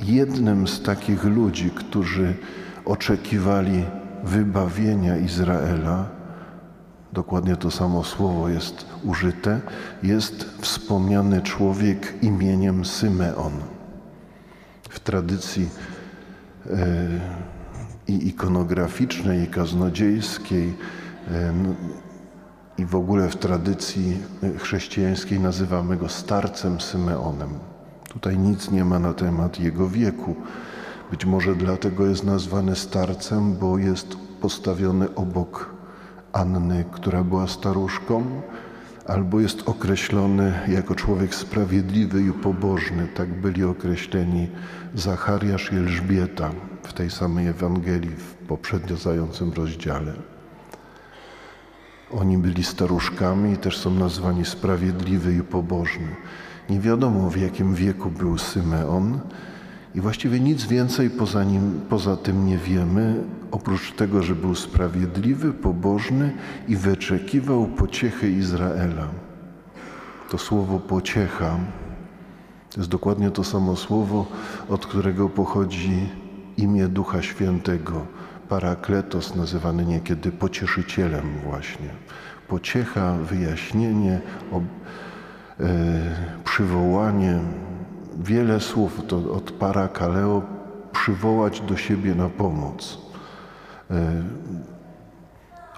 Jednym 0.00 0.68
z 0.68 0.82
takich 0.82 1.24
ludzi, 1.24 1.70
którzy 1.70 2.34
oczekiwali 2.84 3.84
wybawienia 4.24 5.16
Izraela, 5.16 6.04
dokładnie 7.14 7.56
to 7.56 7.70
samo 7.70 8.04
słowo 8.04 8.48
jest 8.48 8.86
użyte, 9.04 9.60
jest 10.02 10.44
wspomniany 10.60 11.42
człowiek 11.42 12.14
imieniem 12.22 12.84
Symeon. 12.84 13.52
W 14.88 15.00
tradycji 15.00 15.68
e, 16.70 16.76
i 18.08 18.28
ikonograficznej, 18.28 19.42
i 19.42 19.46
kaznodziejskiej, 19.46 20.74
e, 21.30 21.54
i 22.78 22.86
w 22.86 22.94
ogóle 22.94 23.28
w 23.28 23.36
tradycji 23.36 24.18
chrześcijańskiej 24.58 25.40
nazywamy 25.40 25.96
go 25.96 26.08
starcem 26.08 26.80
Symeonem. 26.80 27.50
Tutaj 28.08 28.38
nic 28.38 28.70
nie 28.70 28.84
ma 28.84 28.98
na 28.98 29.12
temat 29.12 29.60
jego 29.60 29.88
wieku. 29.88 30.36
Być 31.10 31.24
może 31.24 31.54
dlatego 31.54 32.06
jest 32.06 32.24
nazwany 32.24 32.76
starcem, 32.76 33.56
bo 33.56 33.78
jest 33.78 34.16
postawiony 34.40 35.14
obok 35.14 35.73
Anny, 36.34 36.84
która 36.92 37.24
była 37.24 37.46
staruszką, 37.46 38.42
albo 39.06 39.40
jest 39.40 39.68
określony 39.68 40.52
jako 40.68 40.94
człowiek 40.94 41.34
sprawiedliwy 41.34 42.22
i 42.22 42.32
pobożny. 42.32 43.08
Tak 43.14 43.40
byli 43.40 43.64
określeni 43.64 44.48
Zachariasz 44.94 45.72
i 45.72 45.76
Elżbieta 45.76 46.50
w 46.82 46.92
tej 46.92 47.10
samej 47.10 47.46
Ewangelii 47.46 48.10
w 48.16 48.34
poprzednio 48.34 48.96
zającym 48.96 49.52
rozdziale. 49.52 50.12
Oni 52.10 52.38
byli 52.38 52.64
staruszkami 52.64 53.52
i 53.52 53.56
też 53.56 53.78
są 53.78 53.90
nazwani 53.90 54.44
sprawiedliwy 54.44 55.34
i 55.34 55.42
pobożny. 55.42 56.16
Nie 56.70 56.80
wiadomo 56.80 57.30
w 57.30 57.36
jakim 57.36 57.74
wieku 57.74 58.10
był 58.10 58.38
Symeon 58.38 59.20
i 59.94 60.00
właściwie 60.00 60.40
nic 60.40 60.64
więcej 60.64 61.10
poza, 61.10 61.44
nim, 61.44 61.80
poza 61.88 62.16
tym 62.16 62.46
nie 62.46 62.58
wiemy, 62.58 63.24
oprócz 63.50 63.92
tego, 63.92 64.22
że 64.22 64.34
był 64.34 64.54
sprawiedliwy, 64.54 65.52
pobożny 65.52 66.32
i 66.68 66.76
wyczekiwał 66.76 67.66
pociechy 67.66 68.30
Izraela. 68.30 69.08
To 70.30 70.38
słowo 70.38 70.80
pociecha 70.80 71.58
to 72.74 72.80
jest 72.80 72.90
dokładnie 72.90 73.30
to 73.30 73.44
samo 73.44 73.76
słowo, 73.76 74.26
od 74.68 74.86
którego 74.86 75.28
pochodzi 75.28 76.08
imię 76.56 76.88
Ducha 76.88 77.22
Świętego. 77.22 78.06
Parakletos, 78.48 79.36
nazywany 79.36 79.84
niekiedy 79.84 80.32
pocieszycielem 80.32 81.24
właśnie. 81.44 81.88
Pociecha, 82.48 83.12
wyjaśnienie, 83.12 84.20
ob, 84.52 84.62
e, 85.60 85.64
przywołanie. 86.44 87.38
Wiele 88.18 88.60
słów 88.60 89.00
to 89.08 89.16
od 89.16 89.50
parakaleo 89.50 90.42
przywołać 90.92 91.60
do 91.60 91.76
siebie 91.76 92.14
na 92.14 92.28
pomoc. 92.28 92.98
E, 93.90 94.22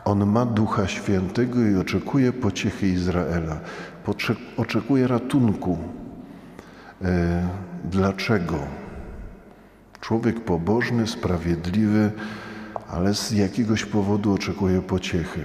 on 0.04 0.26
ma 0.26 0.46
Ducha 0.46 0.86
Świętego 0.86 1.60
i 1.62 1.74
oczekuje 1.74 2.32
pociechy 2.32 2.88
Izraela. 2.88 3.60
Oczekuje 4.56 5.06
ratunku. 5.06 5.78
E, 7.02 7.48
dlaczego? 7.84 8.58
Człowiek 10.00 10.44
pobożny, 10.44 11.06
sprawiedliwy, 11.06 12.10
ale 12.90 13.14
z 13.14 13.30
jakiegoś 13.30 13.84
powodu 13.84 14.34
oczekuje 14.34 14.82
pociechy. 14.82 15.44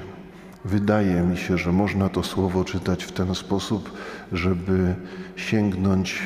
Wydaje 0.66 1.22
mi 1.22 1.38
się, 1.38 1.58
że 1.58 1.72
można 1.72 2.10
to 2.10 2.24
słowo 2.24 2.64
czytać 2.64 3.04
w 3.04 3.12
ten 3.12 3.36
sposób, 3.36 3.92
żeby 4.32 4.96
sięgnąć 5.36 6.22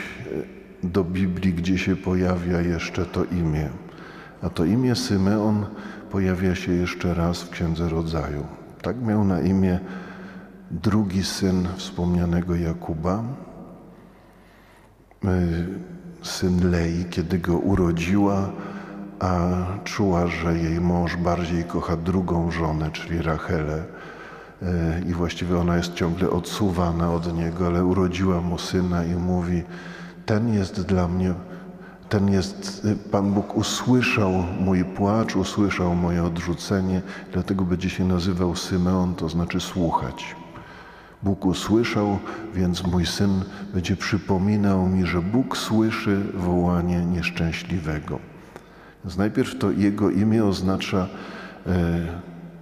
e, 0.84 0.88
do 0.88 1.04
Biblii, 1.04 1.54
gdzie 1.54 1.77
się 1.77 1.96
pojawia 1.96 2.62
jeszcze 2.62 3.06
to 3.06 3.24
imię. 3.24 3.70
A 4.42 4.50
to 4.50 4.65
imię 4.65 4.96
Symeon 4.96 5.65
pojawia 6.12 6.56
się 6.56 6.72
jeszcze 6.72 7.13
raz 7.13 7.44
w 7.44 7.50
Księdze 7.50 7.89
Rodzaju. 7.89 8.46
Tak 8.82 9.01
miał 9.01 9.24
na 9.24 9.42
imię 9.42 9.80
drugi 10.72 11.24
syn 11.24 11.68
wspomnianego 11.77 12.56
Jakuba, 12.56 13.24
e, 15.25 15.30
syn 16.22 16.72
Lei, 16.72 17.06
kiedy 17.10 17.39
go 17.39 17.58
urodziła, 17.58 18.50
a 19.20 19.50
czuła, 19.84 20.27
że 20.27 20.58
jej 20.58 20.82
mąż 20.82 21.15
bardziej 21.15 21.63
kocha 21.63 21.98
drugą 21.98 22.51
żonę, 22.51 22.92
czyli 22.92 23.22
Rachelę. 23.22 23.84
E, 24.62 25.01
I 25.09 25.13
właściwie 25.13 25.57
ona 25.57 25.77
jest 25.77 25.93
ciągle 25.93 26.29
odsuwana 26.29 27.12
od 27.12 27.33
niego, 27.33 27.67
ale 27.67 27.85
urodziła 27.85 28.41
mu 28.41 28.57
syna 28.57 29.05
i 29.05 29.15
mówi: 29.15 29.63
Ten 30.25 30.53
jest 30.53 30.81
dla 30.81 31.07
mnie, 31.07 31.33
ten 32.09 32.29
jest, 32.29 32.88
e, 32.91 33.09
Pan 33.12 33.31
Bóg 33.31 33.57
usłyszał 33.57 34.31
mój 34.59 34.85
płacz, 34.85 35.35
usłyszał 35.35 35.95
moje 35.95 36.24
odrzucenie, 36.24 37.01
dlatego 37.33 37.65
będzie 37.65 37.89
się 37.89 38.05
nazywał 38.05 38.55
Symeon, 38.55 39.15
to 39.15 39.29
znaczy 39.29 39.59
słuchać. 39.59 40.35
Bóg 41.24 41.45
usłyszał, 41.45 42.19
więc 42.53 42.88
mój 42.88 43.05
syn 43.05 43.43
będzie 43.74 43.95
przypominał 43.95 44.88
mi, 44.88 45.05
że 45.05 45.21
Bóg 45.21 45.57
słyszy 45.57 46.21
wołanie 46.33 47.05
nieszczęśliwego. 47.05 48.19
Więc 49.03 49.17
najpierw 49.17 49.57
to 49.57 49.71
jego 49.71 50.09
imię 50.09 50.45
oznacza 50.45 51.07
e, 51.67 52.00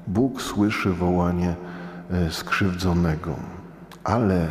Bóg 0.07 0.41
słyszy 0.41 0.89
wołanie 0.89 1.49
e, 1.49 1.82
skrzywdzonego. 2.29 3.35
Ale 4.03 4.47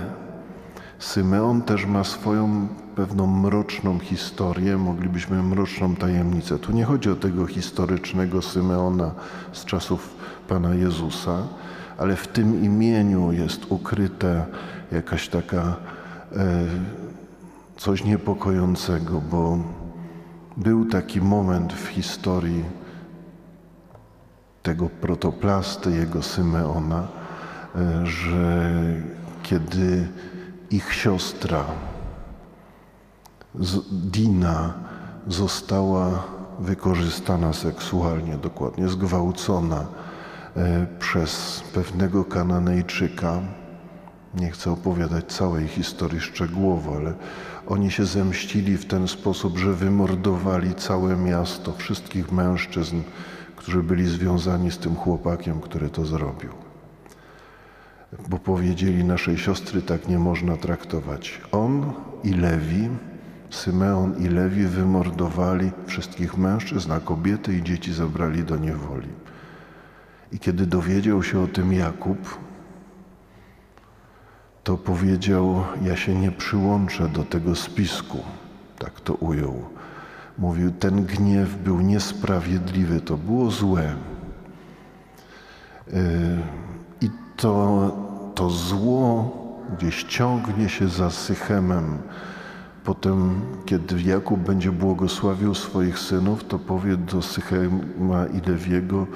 Symeon 0.99 1.63
też 1.63 1.87
ma 1.87 2.05
swoją 2.05 2.69
pewną 2.97 3.27
mroczną 3.27 3.99
historię, 3.99 4.77
moglibyśmy 4.77 5.43
mroczną 5.43 5.97
tajemnicę. 5.97 6.59
Tu 6.59 6.73
nie 6.73 6.85
chodzi 6.85 7.11
o 7.11 7.17
tego 7.17 7.47
historycznego 7.47 8.43
Symeona 8.43 9.11
z 9.53 9.65
czasów 9.65 10.15
Pana 10.49 10.75
Jezusa, 10.75 11.43
ale 11.99 12.17
w 12.17 12.29
tym 12.29 12.65
imieniu 12.65 13.33
jest 13.33 13.67
ukryte 13.69 14.47
jakaś 14.93 15.29
taka 15.29 15.77
e, 16.37 16.67
coś 17.77 18.05
niepokojącego, 18.05 19.21
bo 19.21 19.59
był 20.57 20.85
taki 20.85 21.21
moment 21.21 21.73
w 21.73 21.87
historii 21.87 22.65
tego 24.63 24.89
protoplasty, 24.89 25.91
jego 25.91 26.23
Symeona, 26.23 27.09
e, 27.19 27.22
że 28.05 28.71
kiedy 29.43 30.09
ich 30.71 30.95
siostra 30.95 31.65
Dina 33.93 34.75
została 35.29 36.23
wykorzystana 36.59 37.53
seksualnie, 37.53 38.37
dokładnie 38.37 38.89
zgwałcona 38.89 39.87
e, 40.57 40.87
przez 40.99 41.63
pewnego 41.75 42.25
Kananejczyka. 42.25 43.41
Nie 44.35 44.51
chcę 44.51 44.71
opowiadać 44.71 45.25
całej 45.25 45.69
historii 45.69 46.21
szczegółowo, 46.21 46.97
ale 46.97 47.15
oni 47.67 47.91
się 47.91 48.07
zemścili 48.07 48.77
w 48.77 48.87
ten 48.87 49.09
sposób, 49.09 49.59
że 49.59 49.73
wymordowali 49.73 50.75
całe 50.75 51.17
miasto, 51.17 51.73
wszystkich 51.73 52.33
mężczyzn, 52.33 53.01
którzy 53.57 53.83
byli 53.83 54.09
związani 54.09 54.71
z 54.71 54.79
tym 54.79 54.97
chłopakiem, 54.97 55.61
który 55.61 55.91
to 55.91 56.05
zrobił. 56.05 56.62
Powiedzieli 58.45 59.05
naszej 59.05 59.39
siostry, 59.39 59.83
tak 59.83 60.09
nie 60.09 60.19
można 60.19 60.57
traktować. 60.57 61.41
On 61.53 61.93
i 62.25 62.35
Lewi, 62.35 62.89
Symeon 63.51 64.15
i 64.19 64.29
Lewi 64.29 64.67
wymordowali 64.67 65.71
wszystkich 65.87 66.39
mężczyzn, 66.39 66.93
a 66.93 67.01
kobiety 67.01 67.57
i 67.57 67.63
dzieci 67.63 67.93
zabrali 67.93 68.45
do 68.45 68.57
niewoli. 68.57 69.09
I 70.33 70.39
kiedy 70.39 70.67
dowiedział 70.67 71.23
się 71.23 71.41
o 71.41 71.47
tym 71.47 71.73
Jakub, 71.73 72.39
to 74.65 74.77
powiedział: 74.77 75.65
Ja 75.83 75.97
się 75.97 76.15
nie 76.15 76.33
przyłączę 76.33 77.09
do 77.09 77.25
tego 77.25 77.57
spisku. 77.57 78.19
Tak 78.79 79.01
to 79.01 79.15
ujął. 79.15 79.65
Mówił: 80.39 80.71
Ten 80.71 81.05
gniew 81.05 81.57
był 81.57 81.81
niesprawiedliwy, 81.81 83.01
to 83.01 83.17
było 83.17 83.51
złe. 83.51 83.95
Yy, 85.93 85.99
I 87.01 87.11
to, 87.37 88.02
to 88.35 88.51
zło 88.51 89.31
gdzieś 89.79 90.05
ciągnie 90.05 90.69
się 90.69 90.89
za 90.89 91.11
Sychemem. 91.11 91.99
Potem, 92.85 93.41
kiedy 93.67 94.03
Jakub 94.03 94.41
będzie 94.41 94.73
błogosławił 94.73 95.55
swoich 95.55 95.99
synów, 95.99 96.45
to 96.45 96.59
powie 96.59 96.97
do 96.97 97.23
Sychema 97.23 98.27
i 98.27 98.51
Lewiego, 98.51 99.07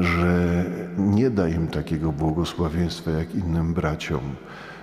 że 0.00 0.64
nie 0.98 1.30
da 1.30 1.48
im 1.48 1.66
takiego 1.68 2.12
błogosławieństwa 2.12 3.10
jak 3.10 3.34
innym 3.34 3.74
braciom, 3.74 4.20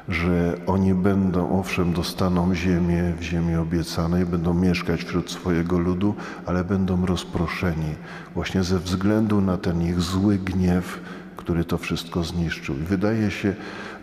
że 0.10 0.56
oni 0.68 0.94
będą, 0.94 1.60
owszem, 1.60 1.94
dostaną 1.94 2.56
ziemię 2.56 3.14
w 3.20 3.24
ziemi 3.24 3.56
obiecanej, 3.56 4.26
będą 4.26 4.54
mieszkać 4.54 5.04
wśród 5.04 5.32
swojego 5.32 5.80
ludu, 5.80 6.16
ale 6.46 6.64
będą 6.64 7.06
rozproszeni 7.06 7.96
właśnie 8.34 8.64
ze 8.64 8.80
względu 8.80 9.42
na 9.42 9.58
ten 9.58 9.82
ich 9.82 10.02
zły 10.02 10.38
gniew, 10.38 11.00
który 11.42 11.64
to 11.64 11.78
wszystko 11.78 12.24
zniszczył. 12.24 12.76
I 12.76 12.84
wydaje 12.84 13.32
się, 13.32 13.56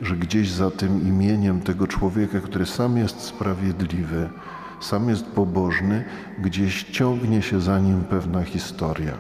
że 0.03 0.17
gdzieś 0.17 0.51
za 0.51 0.71
tym 0.71 1.09
imieniem 1.09 1.61
tego 1.61 1.87
człowieka, 1.87 2.41
który 2.41 2.67
sam 2.67 2.97
jest 2.97 3.21
sprawiedliwy, 3.21 4.29
sam 4.81 5.09
jest 5.09 5.27
pobożny, 5.27 6.05
gdzieś 6.39 6.85
ciągnie 6.85 7.43
się 7.43 7.61
za 7.61 7.79
nim 7.79 8.05
pewna 8.05 8.43
historia. 8.43 9.13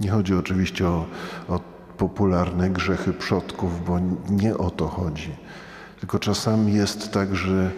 Nie 0.00 0.10
chodzi 0.10 0.34
oczywiście 0.34 0.88
o, 0.88 1.06
o 1.48 1.60
popularne 1.96 2.70
grzechy 2.70 3.12
przodków, 3.12 3.84
bo 3.86 3.98
nie 4.30 4.58
o 4.58 4.70
to 4.70 4.88
chodzi. 4.88 5.30
Tylko 6.00 6.18
czasami 6.18 6.74
jest 6.74 7.12
tak, 7.12 7.36
że 7.36 7.70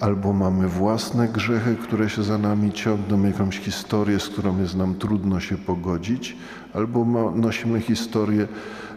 albo 0.00 0.32
mamy 0.32 0.68
własne 0.68 1.28
grzechy, 1.28 1.76
które 1.82 2.10
się 2.10 2.22
za 2.22 2.38
nami 2.38 2.72
ciągną, 2.72 3.24
jakąś 3.24 3.58
historię, 3.58 4.20
z 4.20 4.28
którą 4.28 4.60
jest 4.60 4.76
nam 4.76 4.94
trudno 4.94 5.40
się 5.40 5.58
pogodzić, 5.58 6.36
albo 6.74 7.04
nosimy 7.34 7.80
historię 7.80 8.48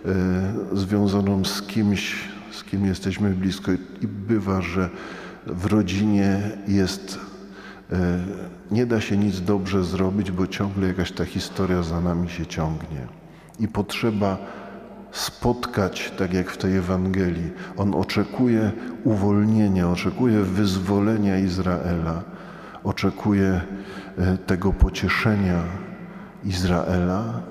e, 0.05 0.77
związaną 0.77 1.45
z 1.45 1.61
kimś, 1.61 2.15
z 2.51 2.63
kim 2.63 2.85
jesteśmy 2.85 3.29
blisko 3.29 3.71
i 4.01 4.07
bywa, 4.07 4.61
że 4.61 4.89
w 5.47 5.65
rodzinie 5.65 6.41
jest 6.67 7.19
E, 7.93 8.23
nie 8.71 8.85
da 8.85 9.01
się 9.01 9.17
nic 9.17 9.41
dobrze 9.41 9.83
zrobić, 9.83 10.31
bo 10.31 10.47
ciągle 10.47 10.87
jakaś 10.87 11.11
ta 11.11 11.25
historia 11.25 11.83
za 11.83 12.01
nami 12.01 12.29
się 12.29 12.45
ciągnie. 12.45 13.07
I 13.59 13.67
potrzeba 13.67 14.37
spotkać, 15.13 16.13
tak 16.17 16.33
jak 16.33 16.49
w 16.51 16.57
tej 16.57 16.77
Ewangelii. 16.77 17.51
On 17.77 17.95
oczekuje 17.95 18.71
uwolnienia, 19.03 19.89
oczekuje 19.89 20.39
wyzwolenia 20.43 21.37
Izraela, 21.37 22.23
oczekuje 22.83 23.61
e, 24.17 24.37
tego 24.37 24.73
pocieszenia 24.73 25.63
Izraela, 26.43 27.41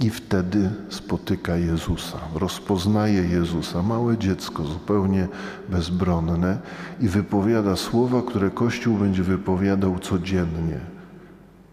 I 0.00 0.10
wtedy 0.10 0.70
spotyka 0.88 1.56
Jezusa, 1.56 2.18
rozpoznaje 2.34 3.22
Jezusa, 3.22 3.82
małe 3.82 4.18
dziecko, 4.18 4.64
zupełnie 4.64 5.28
bezbronne, 5.68 6.58
i 7.00 7.08
wypowiada 7.08 7.76
słowa, 7.76 8.22
które 8.22 8.50
Kościół 8.50 8.96
będzie 8.96 9.22
wypowiadał 9.22 9.98
codziennie. 9.98 10.93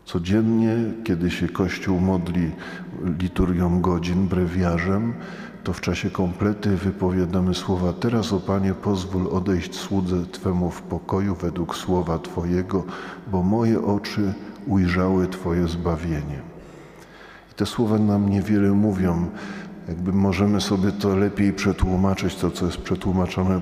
Codziennie, 0.06 0.76
kiedy 1.04 1.32
się 1.32 1.48
Kościół 1.48 2.00
modli 2.00 2.52
liturgią 3.20 3.82
godzin, 3.82 4.28
brewiarzem, 4.28 5.14
to 5.64 5.74
w 5.74 5.82
czasie 5.82 6.10
komplety 6.10 6.70
wypowiadamy 6.78 7.54
słowa 7.54 7.94
Teraz, 7.94 8.34
o 8.34 8.40
Panie, 8.40 8.74
pozwól 8.74 9.28
odejść 9.28 9.76
słudze 9.76 10.26
Twemu 10.32 10.70
w 10.70 10.82
pokoju 10.82 11.36
według 11.36 11.76
słowa 11.76 12.20
Twojego, 12.20 12.84
bo 13.32 13.44
moje 13.44 13.82
oczy 13.82 14.34
ujrzały 14.68 15.28
Twoje 15.28 15.68
zbawienie. 15.68 16.42
I 17.52 17.56
te 17.56 17.66
słowa 17.66 17.98
nam 17.98 18.30
niewiele 18.30 18.72
mówią. 18.72 19.30
Jakby 19.88 20.14
możemy 20.14 20.62
sobie 20.62 20.92
to 20.92 21.16
lepiej 21.16 21.54
przetłumaczyć, 21.54 22.36
to 22.36 22.52
co 22.52 22.66
jest 22.66 22.78
przetłumaczone, 22.78 23.62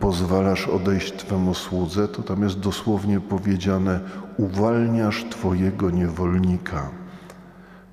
pozwalasz 0.00 0.68
odejść 0.68 1.12
Twemu 1.12 1.54
słudze, 1.54 2.08
to 2.08 2.22
tam 2.22 2.42
jest 2.42 2.58
dosłownie 2.58 3.20
powiedziane, 3.20 4.00
uwalniasz 4.36 5.24
Twojego 5.30 5.90
niewolnika, 5.90 6.90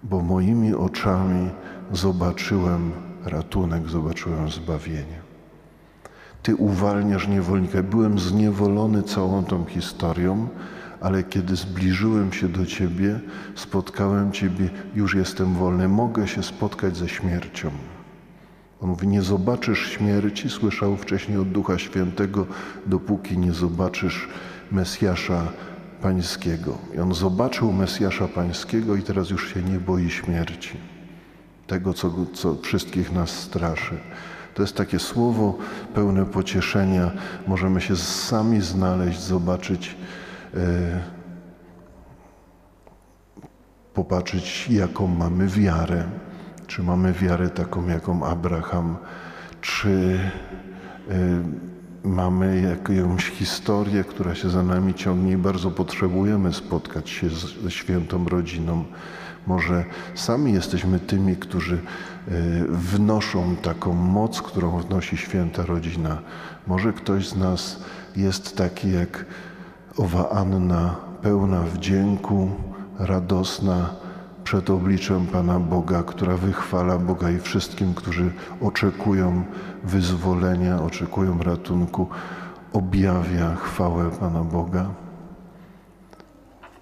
bo 0.04 0.22
moimi 0.22 0.74
oczami 0.74 1.50
zobaczyłem 1.92 2.92
ratunek, 3.26 3.90
zobaczyłem 3.90 4.50
zbawienie. 4.50 5.22
Ty 6.44 6.56
uwalniasz 6.56 7.28
niewolnika. 7.28 7.84
Byłem 7.84 8.20
zniewolony 8.20 9.04
całą 9.04 9.44
tą 9.44 9.66
historią, 9.66 10.48
ale 11.02 11.24
kiedy 11.24 11.56
zbliżyłem 11.56 12.34
się 12.34 12.50
do 12.50 12.66
Ciebie, 12.66 13.20
spotkałem 13.56 14.32
Ciebie, 14.32 14.70
już 14.96 15.16
jestem 15.16 15.54
wolny, 15.54 15.88
mogę 15.88 16.28
się 16.28 16.44
spotkać 16.44 16.98
ze 16.98 17.10
śmiercią. 17.10 17.72
On 18.82 18.90
mówi, 18.90 19.08
nie 19.08 19.22
zobaczysz 19.22 19.92
śmierci, 19.92 20.50
słyszał 20.50 20.98
wcześniej 20.98 21.38
od 21.38 21.52
Ducha 21.52 21.78
Świętego, 21.78 22.46
dopóki 22.86 23.38
nie 23.38 23.54
zobaczysz 23.54 24.28
Mesjasza 24.72 25.48
Pańskiego. 26.02 26.78
I 26.96 27.00
on 27.00 27.14
zobaczył 27.14 27.74
Mesjasza 27.74 28.28
Pańskiego 28.28 28.96
i 28.96 29.04
teraz 29.04 29.30
już 29.30 29.54
się 29.54 29.64
nie 29.64 29.80
boi 29.80 30.10
śmierci. 30.10 30.78
Tego, 31.68 31.94
co, 31.94 32.12
co 32.34 32.56
wszystkich 32.56 33.12
nas 33.12 33.30
straszy. 33.30 33.98
To 34.54 34.62
jest 34.62 34.76
takie 34.76 35.00
słowo 35.00 35.58
pełne 35.94 36.26
pocieszenia. 36.26 37.12
Możemy 37.48 37.82
się 37.82 37.96
sami 37.96 38.62
znaleźć, 38.62 39.20
zobaczyć, 39.20 39.96
e, 40.54 41.00
popatrzeć, 43.94 44.68
jaką 44.70 45.08
mamy 45.08 45.48
wiarę. 45.48 46.04
Czy 46.72 46.84
mamy 46.84 47.14
wiarę 47.14 47.50
taką, 47.50 47.88
jaką 47.88 48.26
Abraham, 48.26 48.98
czy 49.62 50.20
e, 51.10 51.44
mamy 52.04 52.62
jakąś 52.62 53.26
historię, 53.26 54.04
która 54.04 54.36
się 54.36 54.50
za 54.50 54.64
nami 54.64 54.94
ciągnie 54.94 55.32
i 55.32 55.38
bardzo 55.38 55.72
potrzebujemy 55.72 56.54
spotkać 56.54 57.10
się 57.10 57.30
z, 57.30 57.64
ze 57.64 57.72
świętą 57.72 58.26
rodziną. 58.26 58.86
Może 59.48 59.86
sami 60.16 60.54
jesteśmy 60.54 61.00
tymi, 61.00 61.36
którzy 61.36 61.76
e, 61.76 62.32
wnoszą 62.70 63.56
taką 63.56 63.94
moc, 63.94 64.42
którą 64.42 64.80
wnosi 64.80 65.18
święta 65.18 65.66
rodzina. 65.66 66.18
Może 66.68 66.94
ktoś 66.94 67.28
z 67.28 67.36
nas 67.36 67.80
jest 68.16 68.58
taki 68.58 68.92
jak 68.92 69.26
owa 69.98 70.30
Anna, 70.30 70.96
pełna 71.22 71.62
wdzięku, 71.62 72.52
radosna 73.00 74.02
przed 74.44 74.70
obliczem 74.70 75.28
Pana 75.28 75.60
Boga, 75.60 76.04
która 76.04 76.38
wychwala 76.38 76.98
Boga 76.98 77.32
i 77.32 77.40
wszystkim, 77.40 77.94
którzy 77.94 78.32
oczekują 78.62 79.44
wyzwolenia, 79.84 80.82
oczekują 80.82 81.44
ratunku, 81.44 82.08
objawia 82.74 83.56
chwałę 83.56 84.10
Pana 84.20 84.44
Boga. 84.44 84.90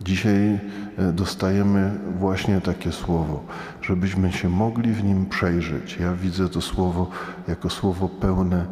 Dzisiaj 0.02 0.60
e, 0.98 1.12
dostajemy 1.14 1.92
właśnie 2.20 2.62
takie 2.62 2.92
słowo, 2.92 3.44
żebyśmy 3.82 4.32
się 4.32 4.50
mogli 4.50 4.94
w 4.94 5.04
nim 5.04 5.26
przejrzeć. 5.26 5.98
Ja 5.98 6.14
widzę 6.14 6.50
to 6.50 6.62
słowo 6.62 7.08
jako 7.48 7.70
słowo 7.70 8.10
pełne, 8.10 8.66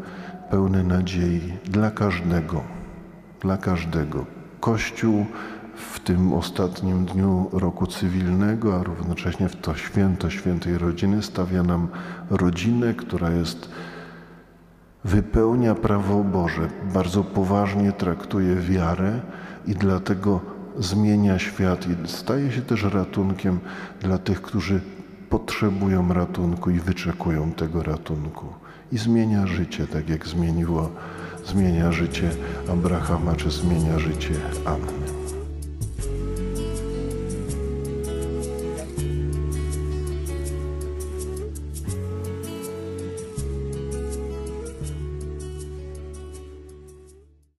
pełne 0.52 0.84
nadziei 0.84 1.54
dla 1.66 1.92
każdego, 1.92 2.62
dla 3.42 3.58
każdego. 3.58 4.26
Kościół 4.60 5.26
w 5.78 6.00
tym 6.00 6.34
ostatnim 6.34 7.06
dniu 7.06 7.50
roku 7.52 7.88
cywilnego, 7.88 8.80
a 8.80 8.84
równocześnie 8.84 9.50
w 9.50 9.56
to 9.56 9.76
święto 9.76 10.30
świętej 10.30 10.78
rodziny 10.78 11.24
stawia 11.24 11.64
nam 11.64 11.88
rodzinę, 12.30 12.94
która 12.94 13.30
jest 13.30 13.70
wypełnia 15.04 15.76
prawo 15.76 16.24
Boże, 16.24 16.70
bardzo 16.94 17.24
poważnie 17.24 17.92
traktuje 17.92 18.56
wiarę 18.56 19.20
i 19.68 19.76
dlatego 19.76 20.42
zmienia 20.80 21.40
świat 21.40 21.86
i 21.88 22.08
staje 22.08 22.52
się 22.52 22.62
też 22.62 22.84
ratunkiem 22.84 23.60
dla 24.02 24.18
tych, 24.18 24.42
którzy 24.42 24.82
potrzebują 25.30 26.14
ratunku 26.14 26.70
i 26.70 26.80
wyczekują 26.80 27.52
tego 27.52 27.84
ratunku. 27.84 28.46
I 28.92 28.98
zmienia 28.98 29.48
życie, 29.48 29.88
tak 29.88 30.10
jak 30.10 30.28
zmieniło, 30.28 30.92
zmienia 31.46 31.92
życie 31.92 32.30
Abrahama, 32.72 33.36
czy 33.36 33.52
zmienia 33.52 34.00
życie 34.00 34.34
Anny. 34.66 35.17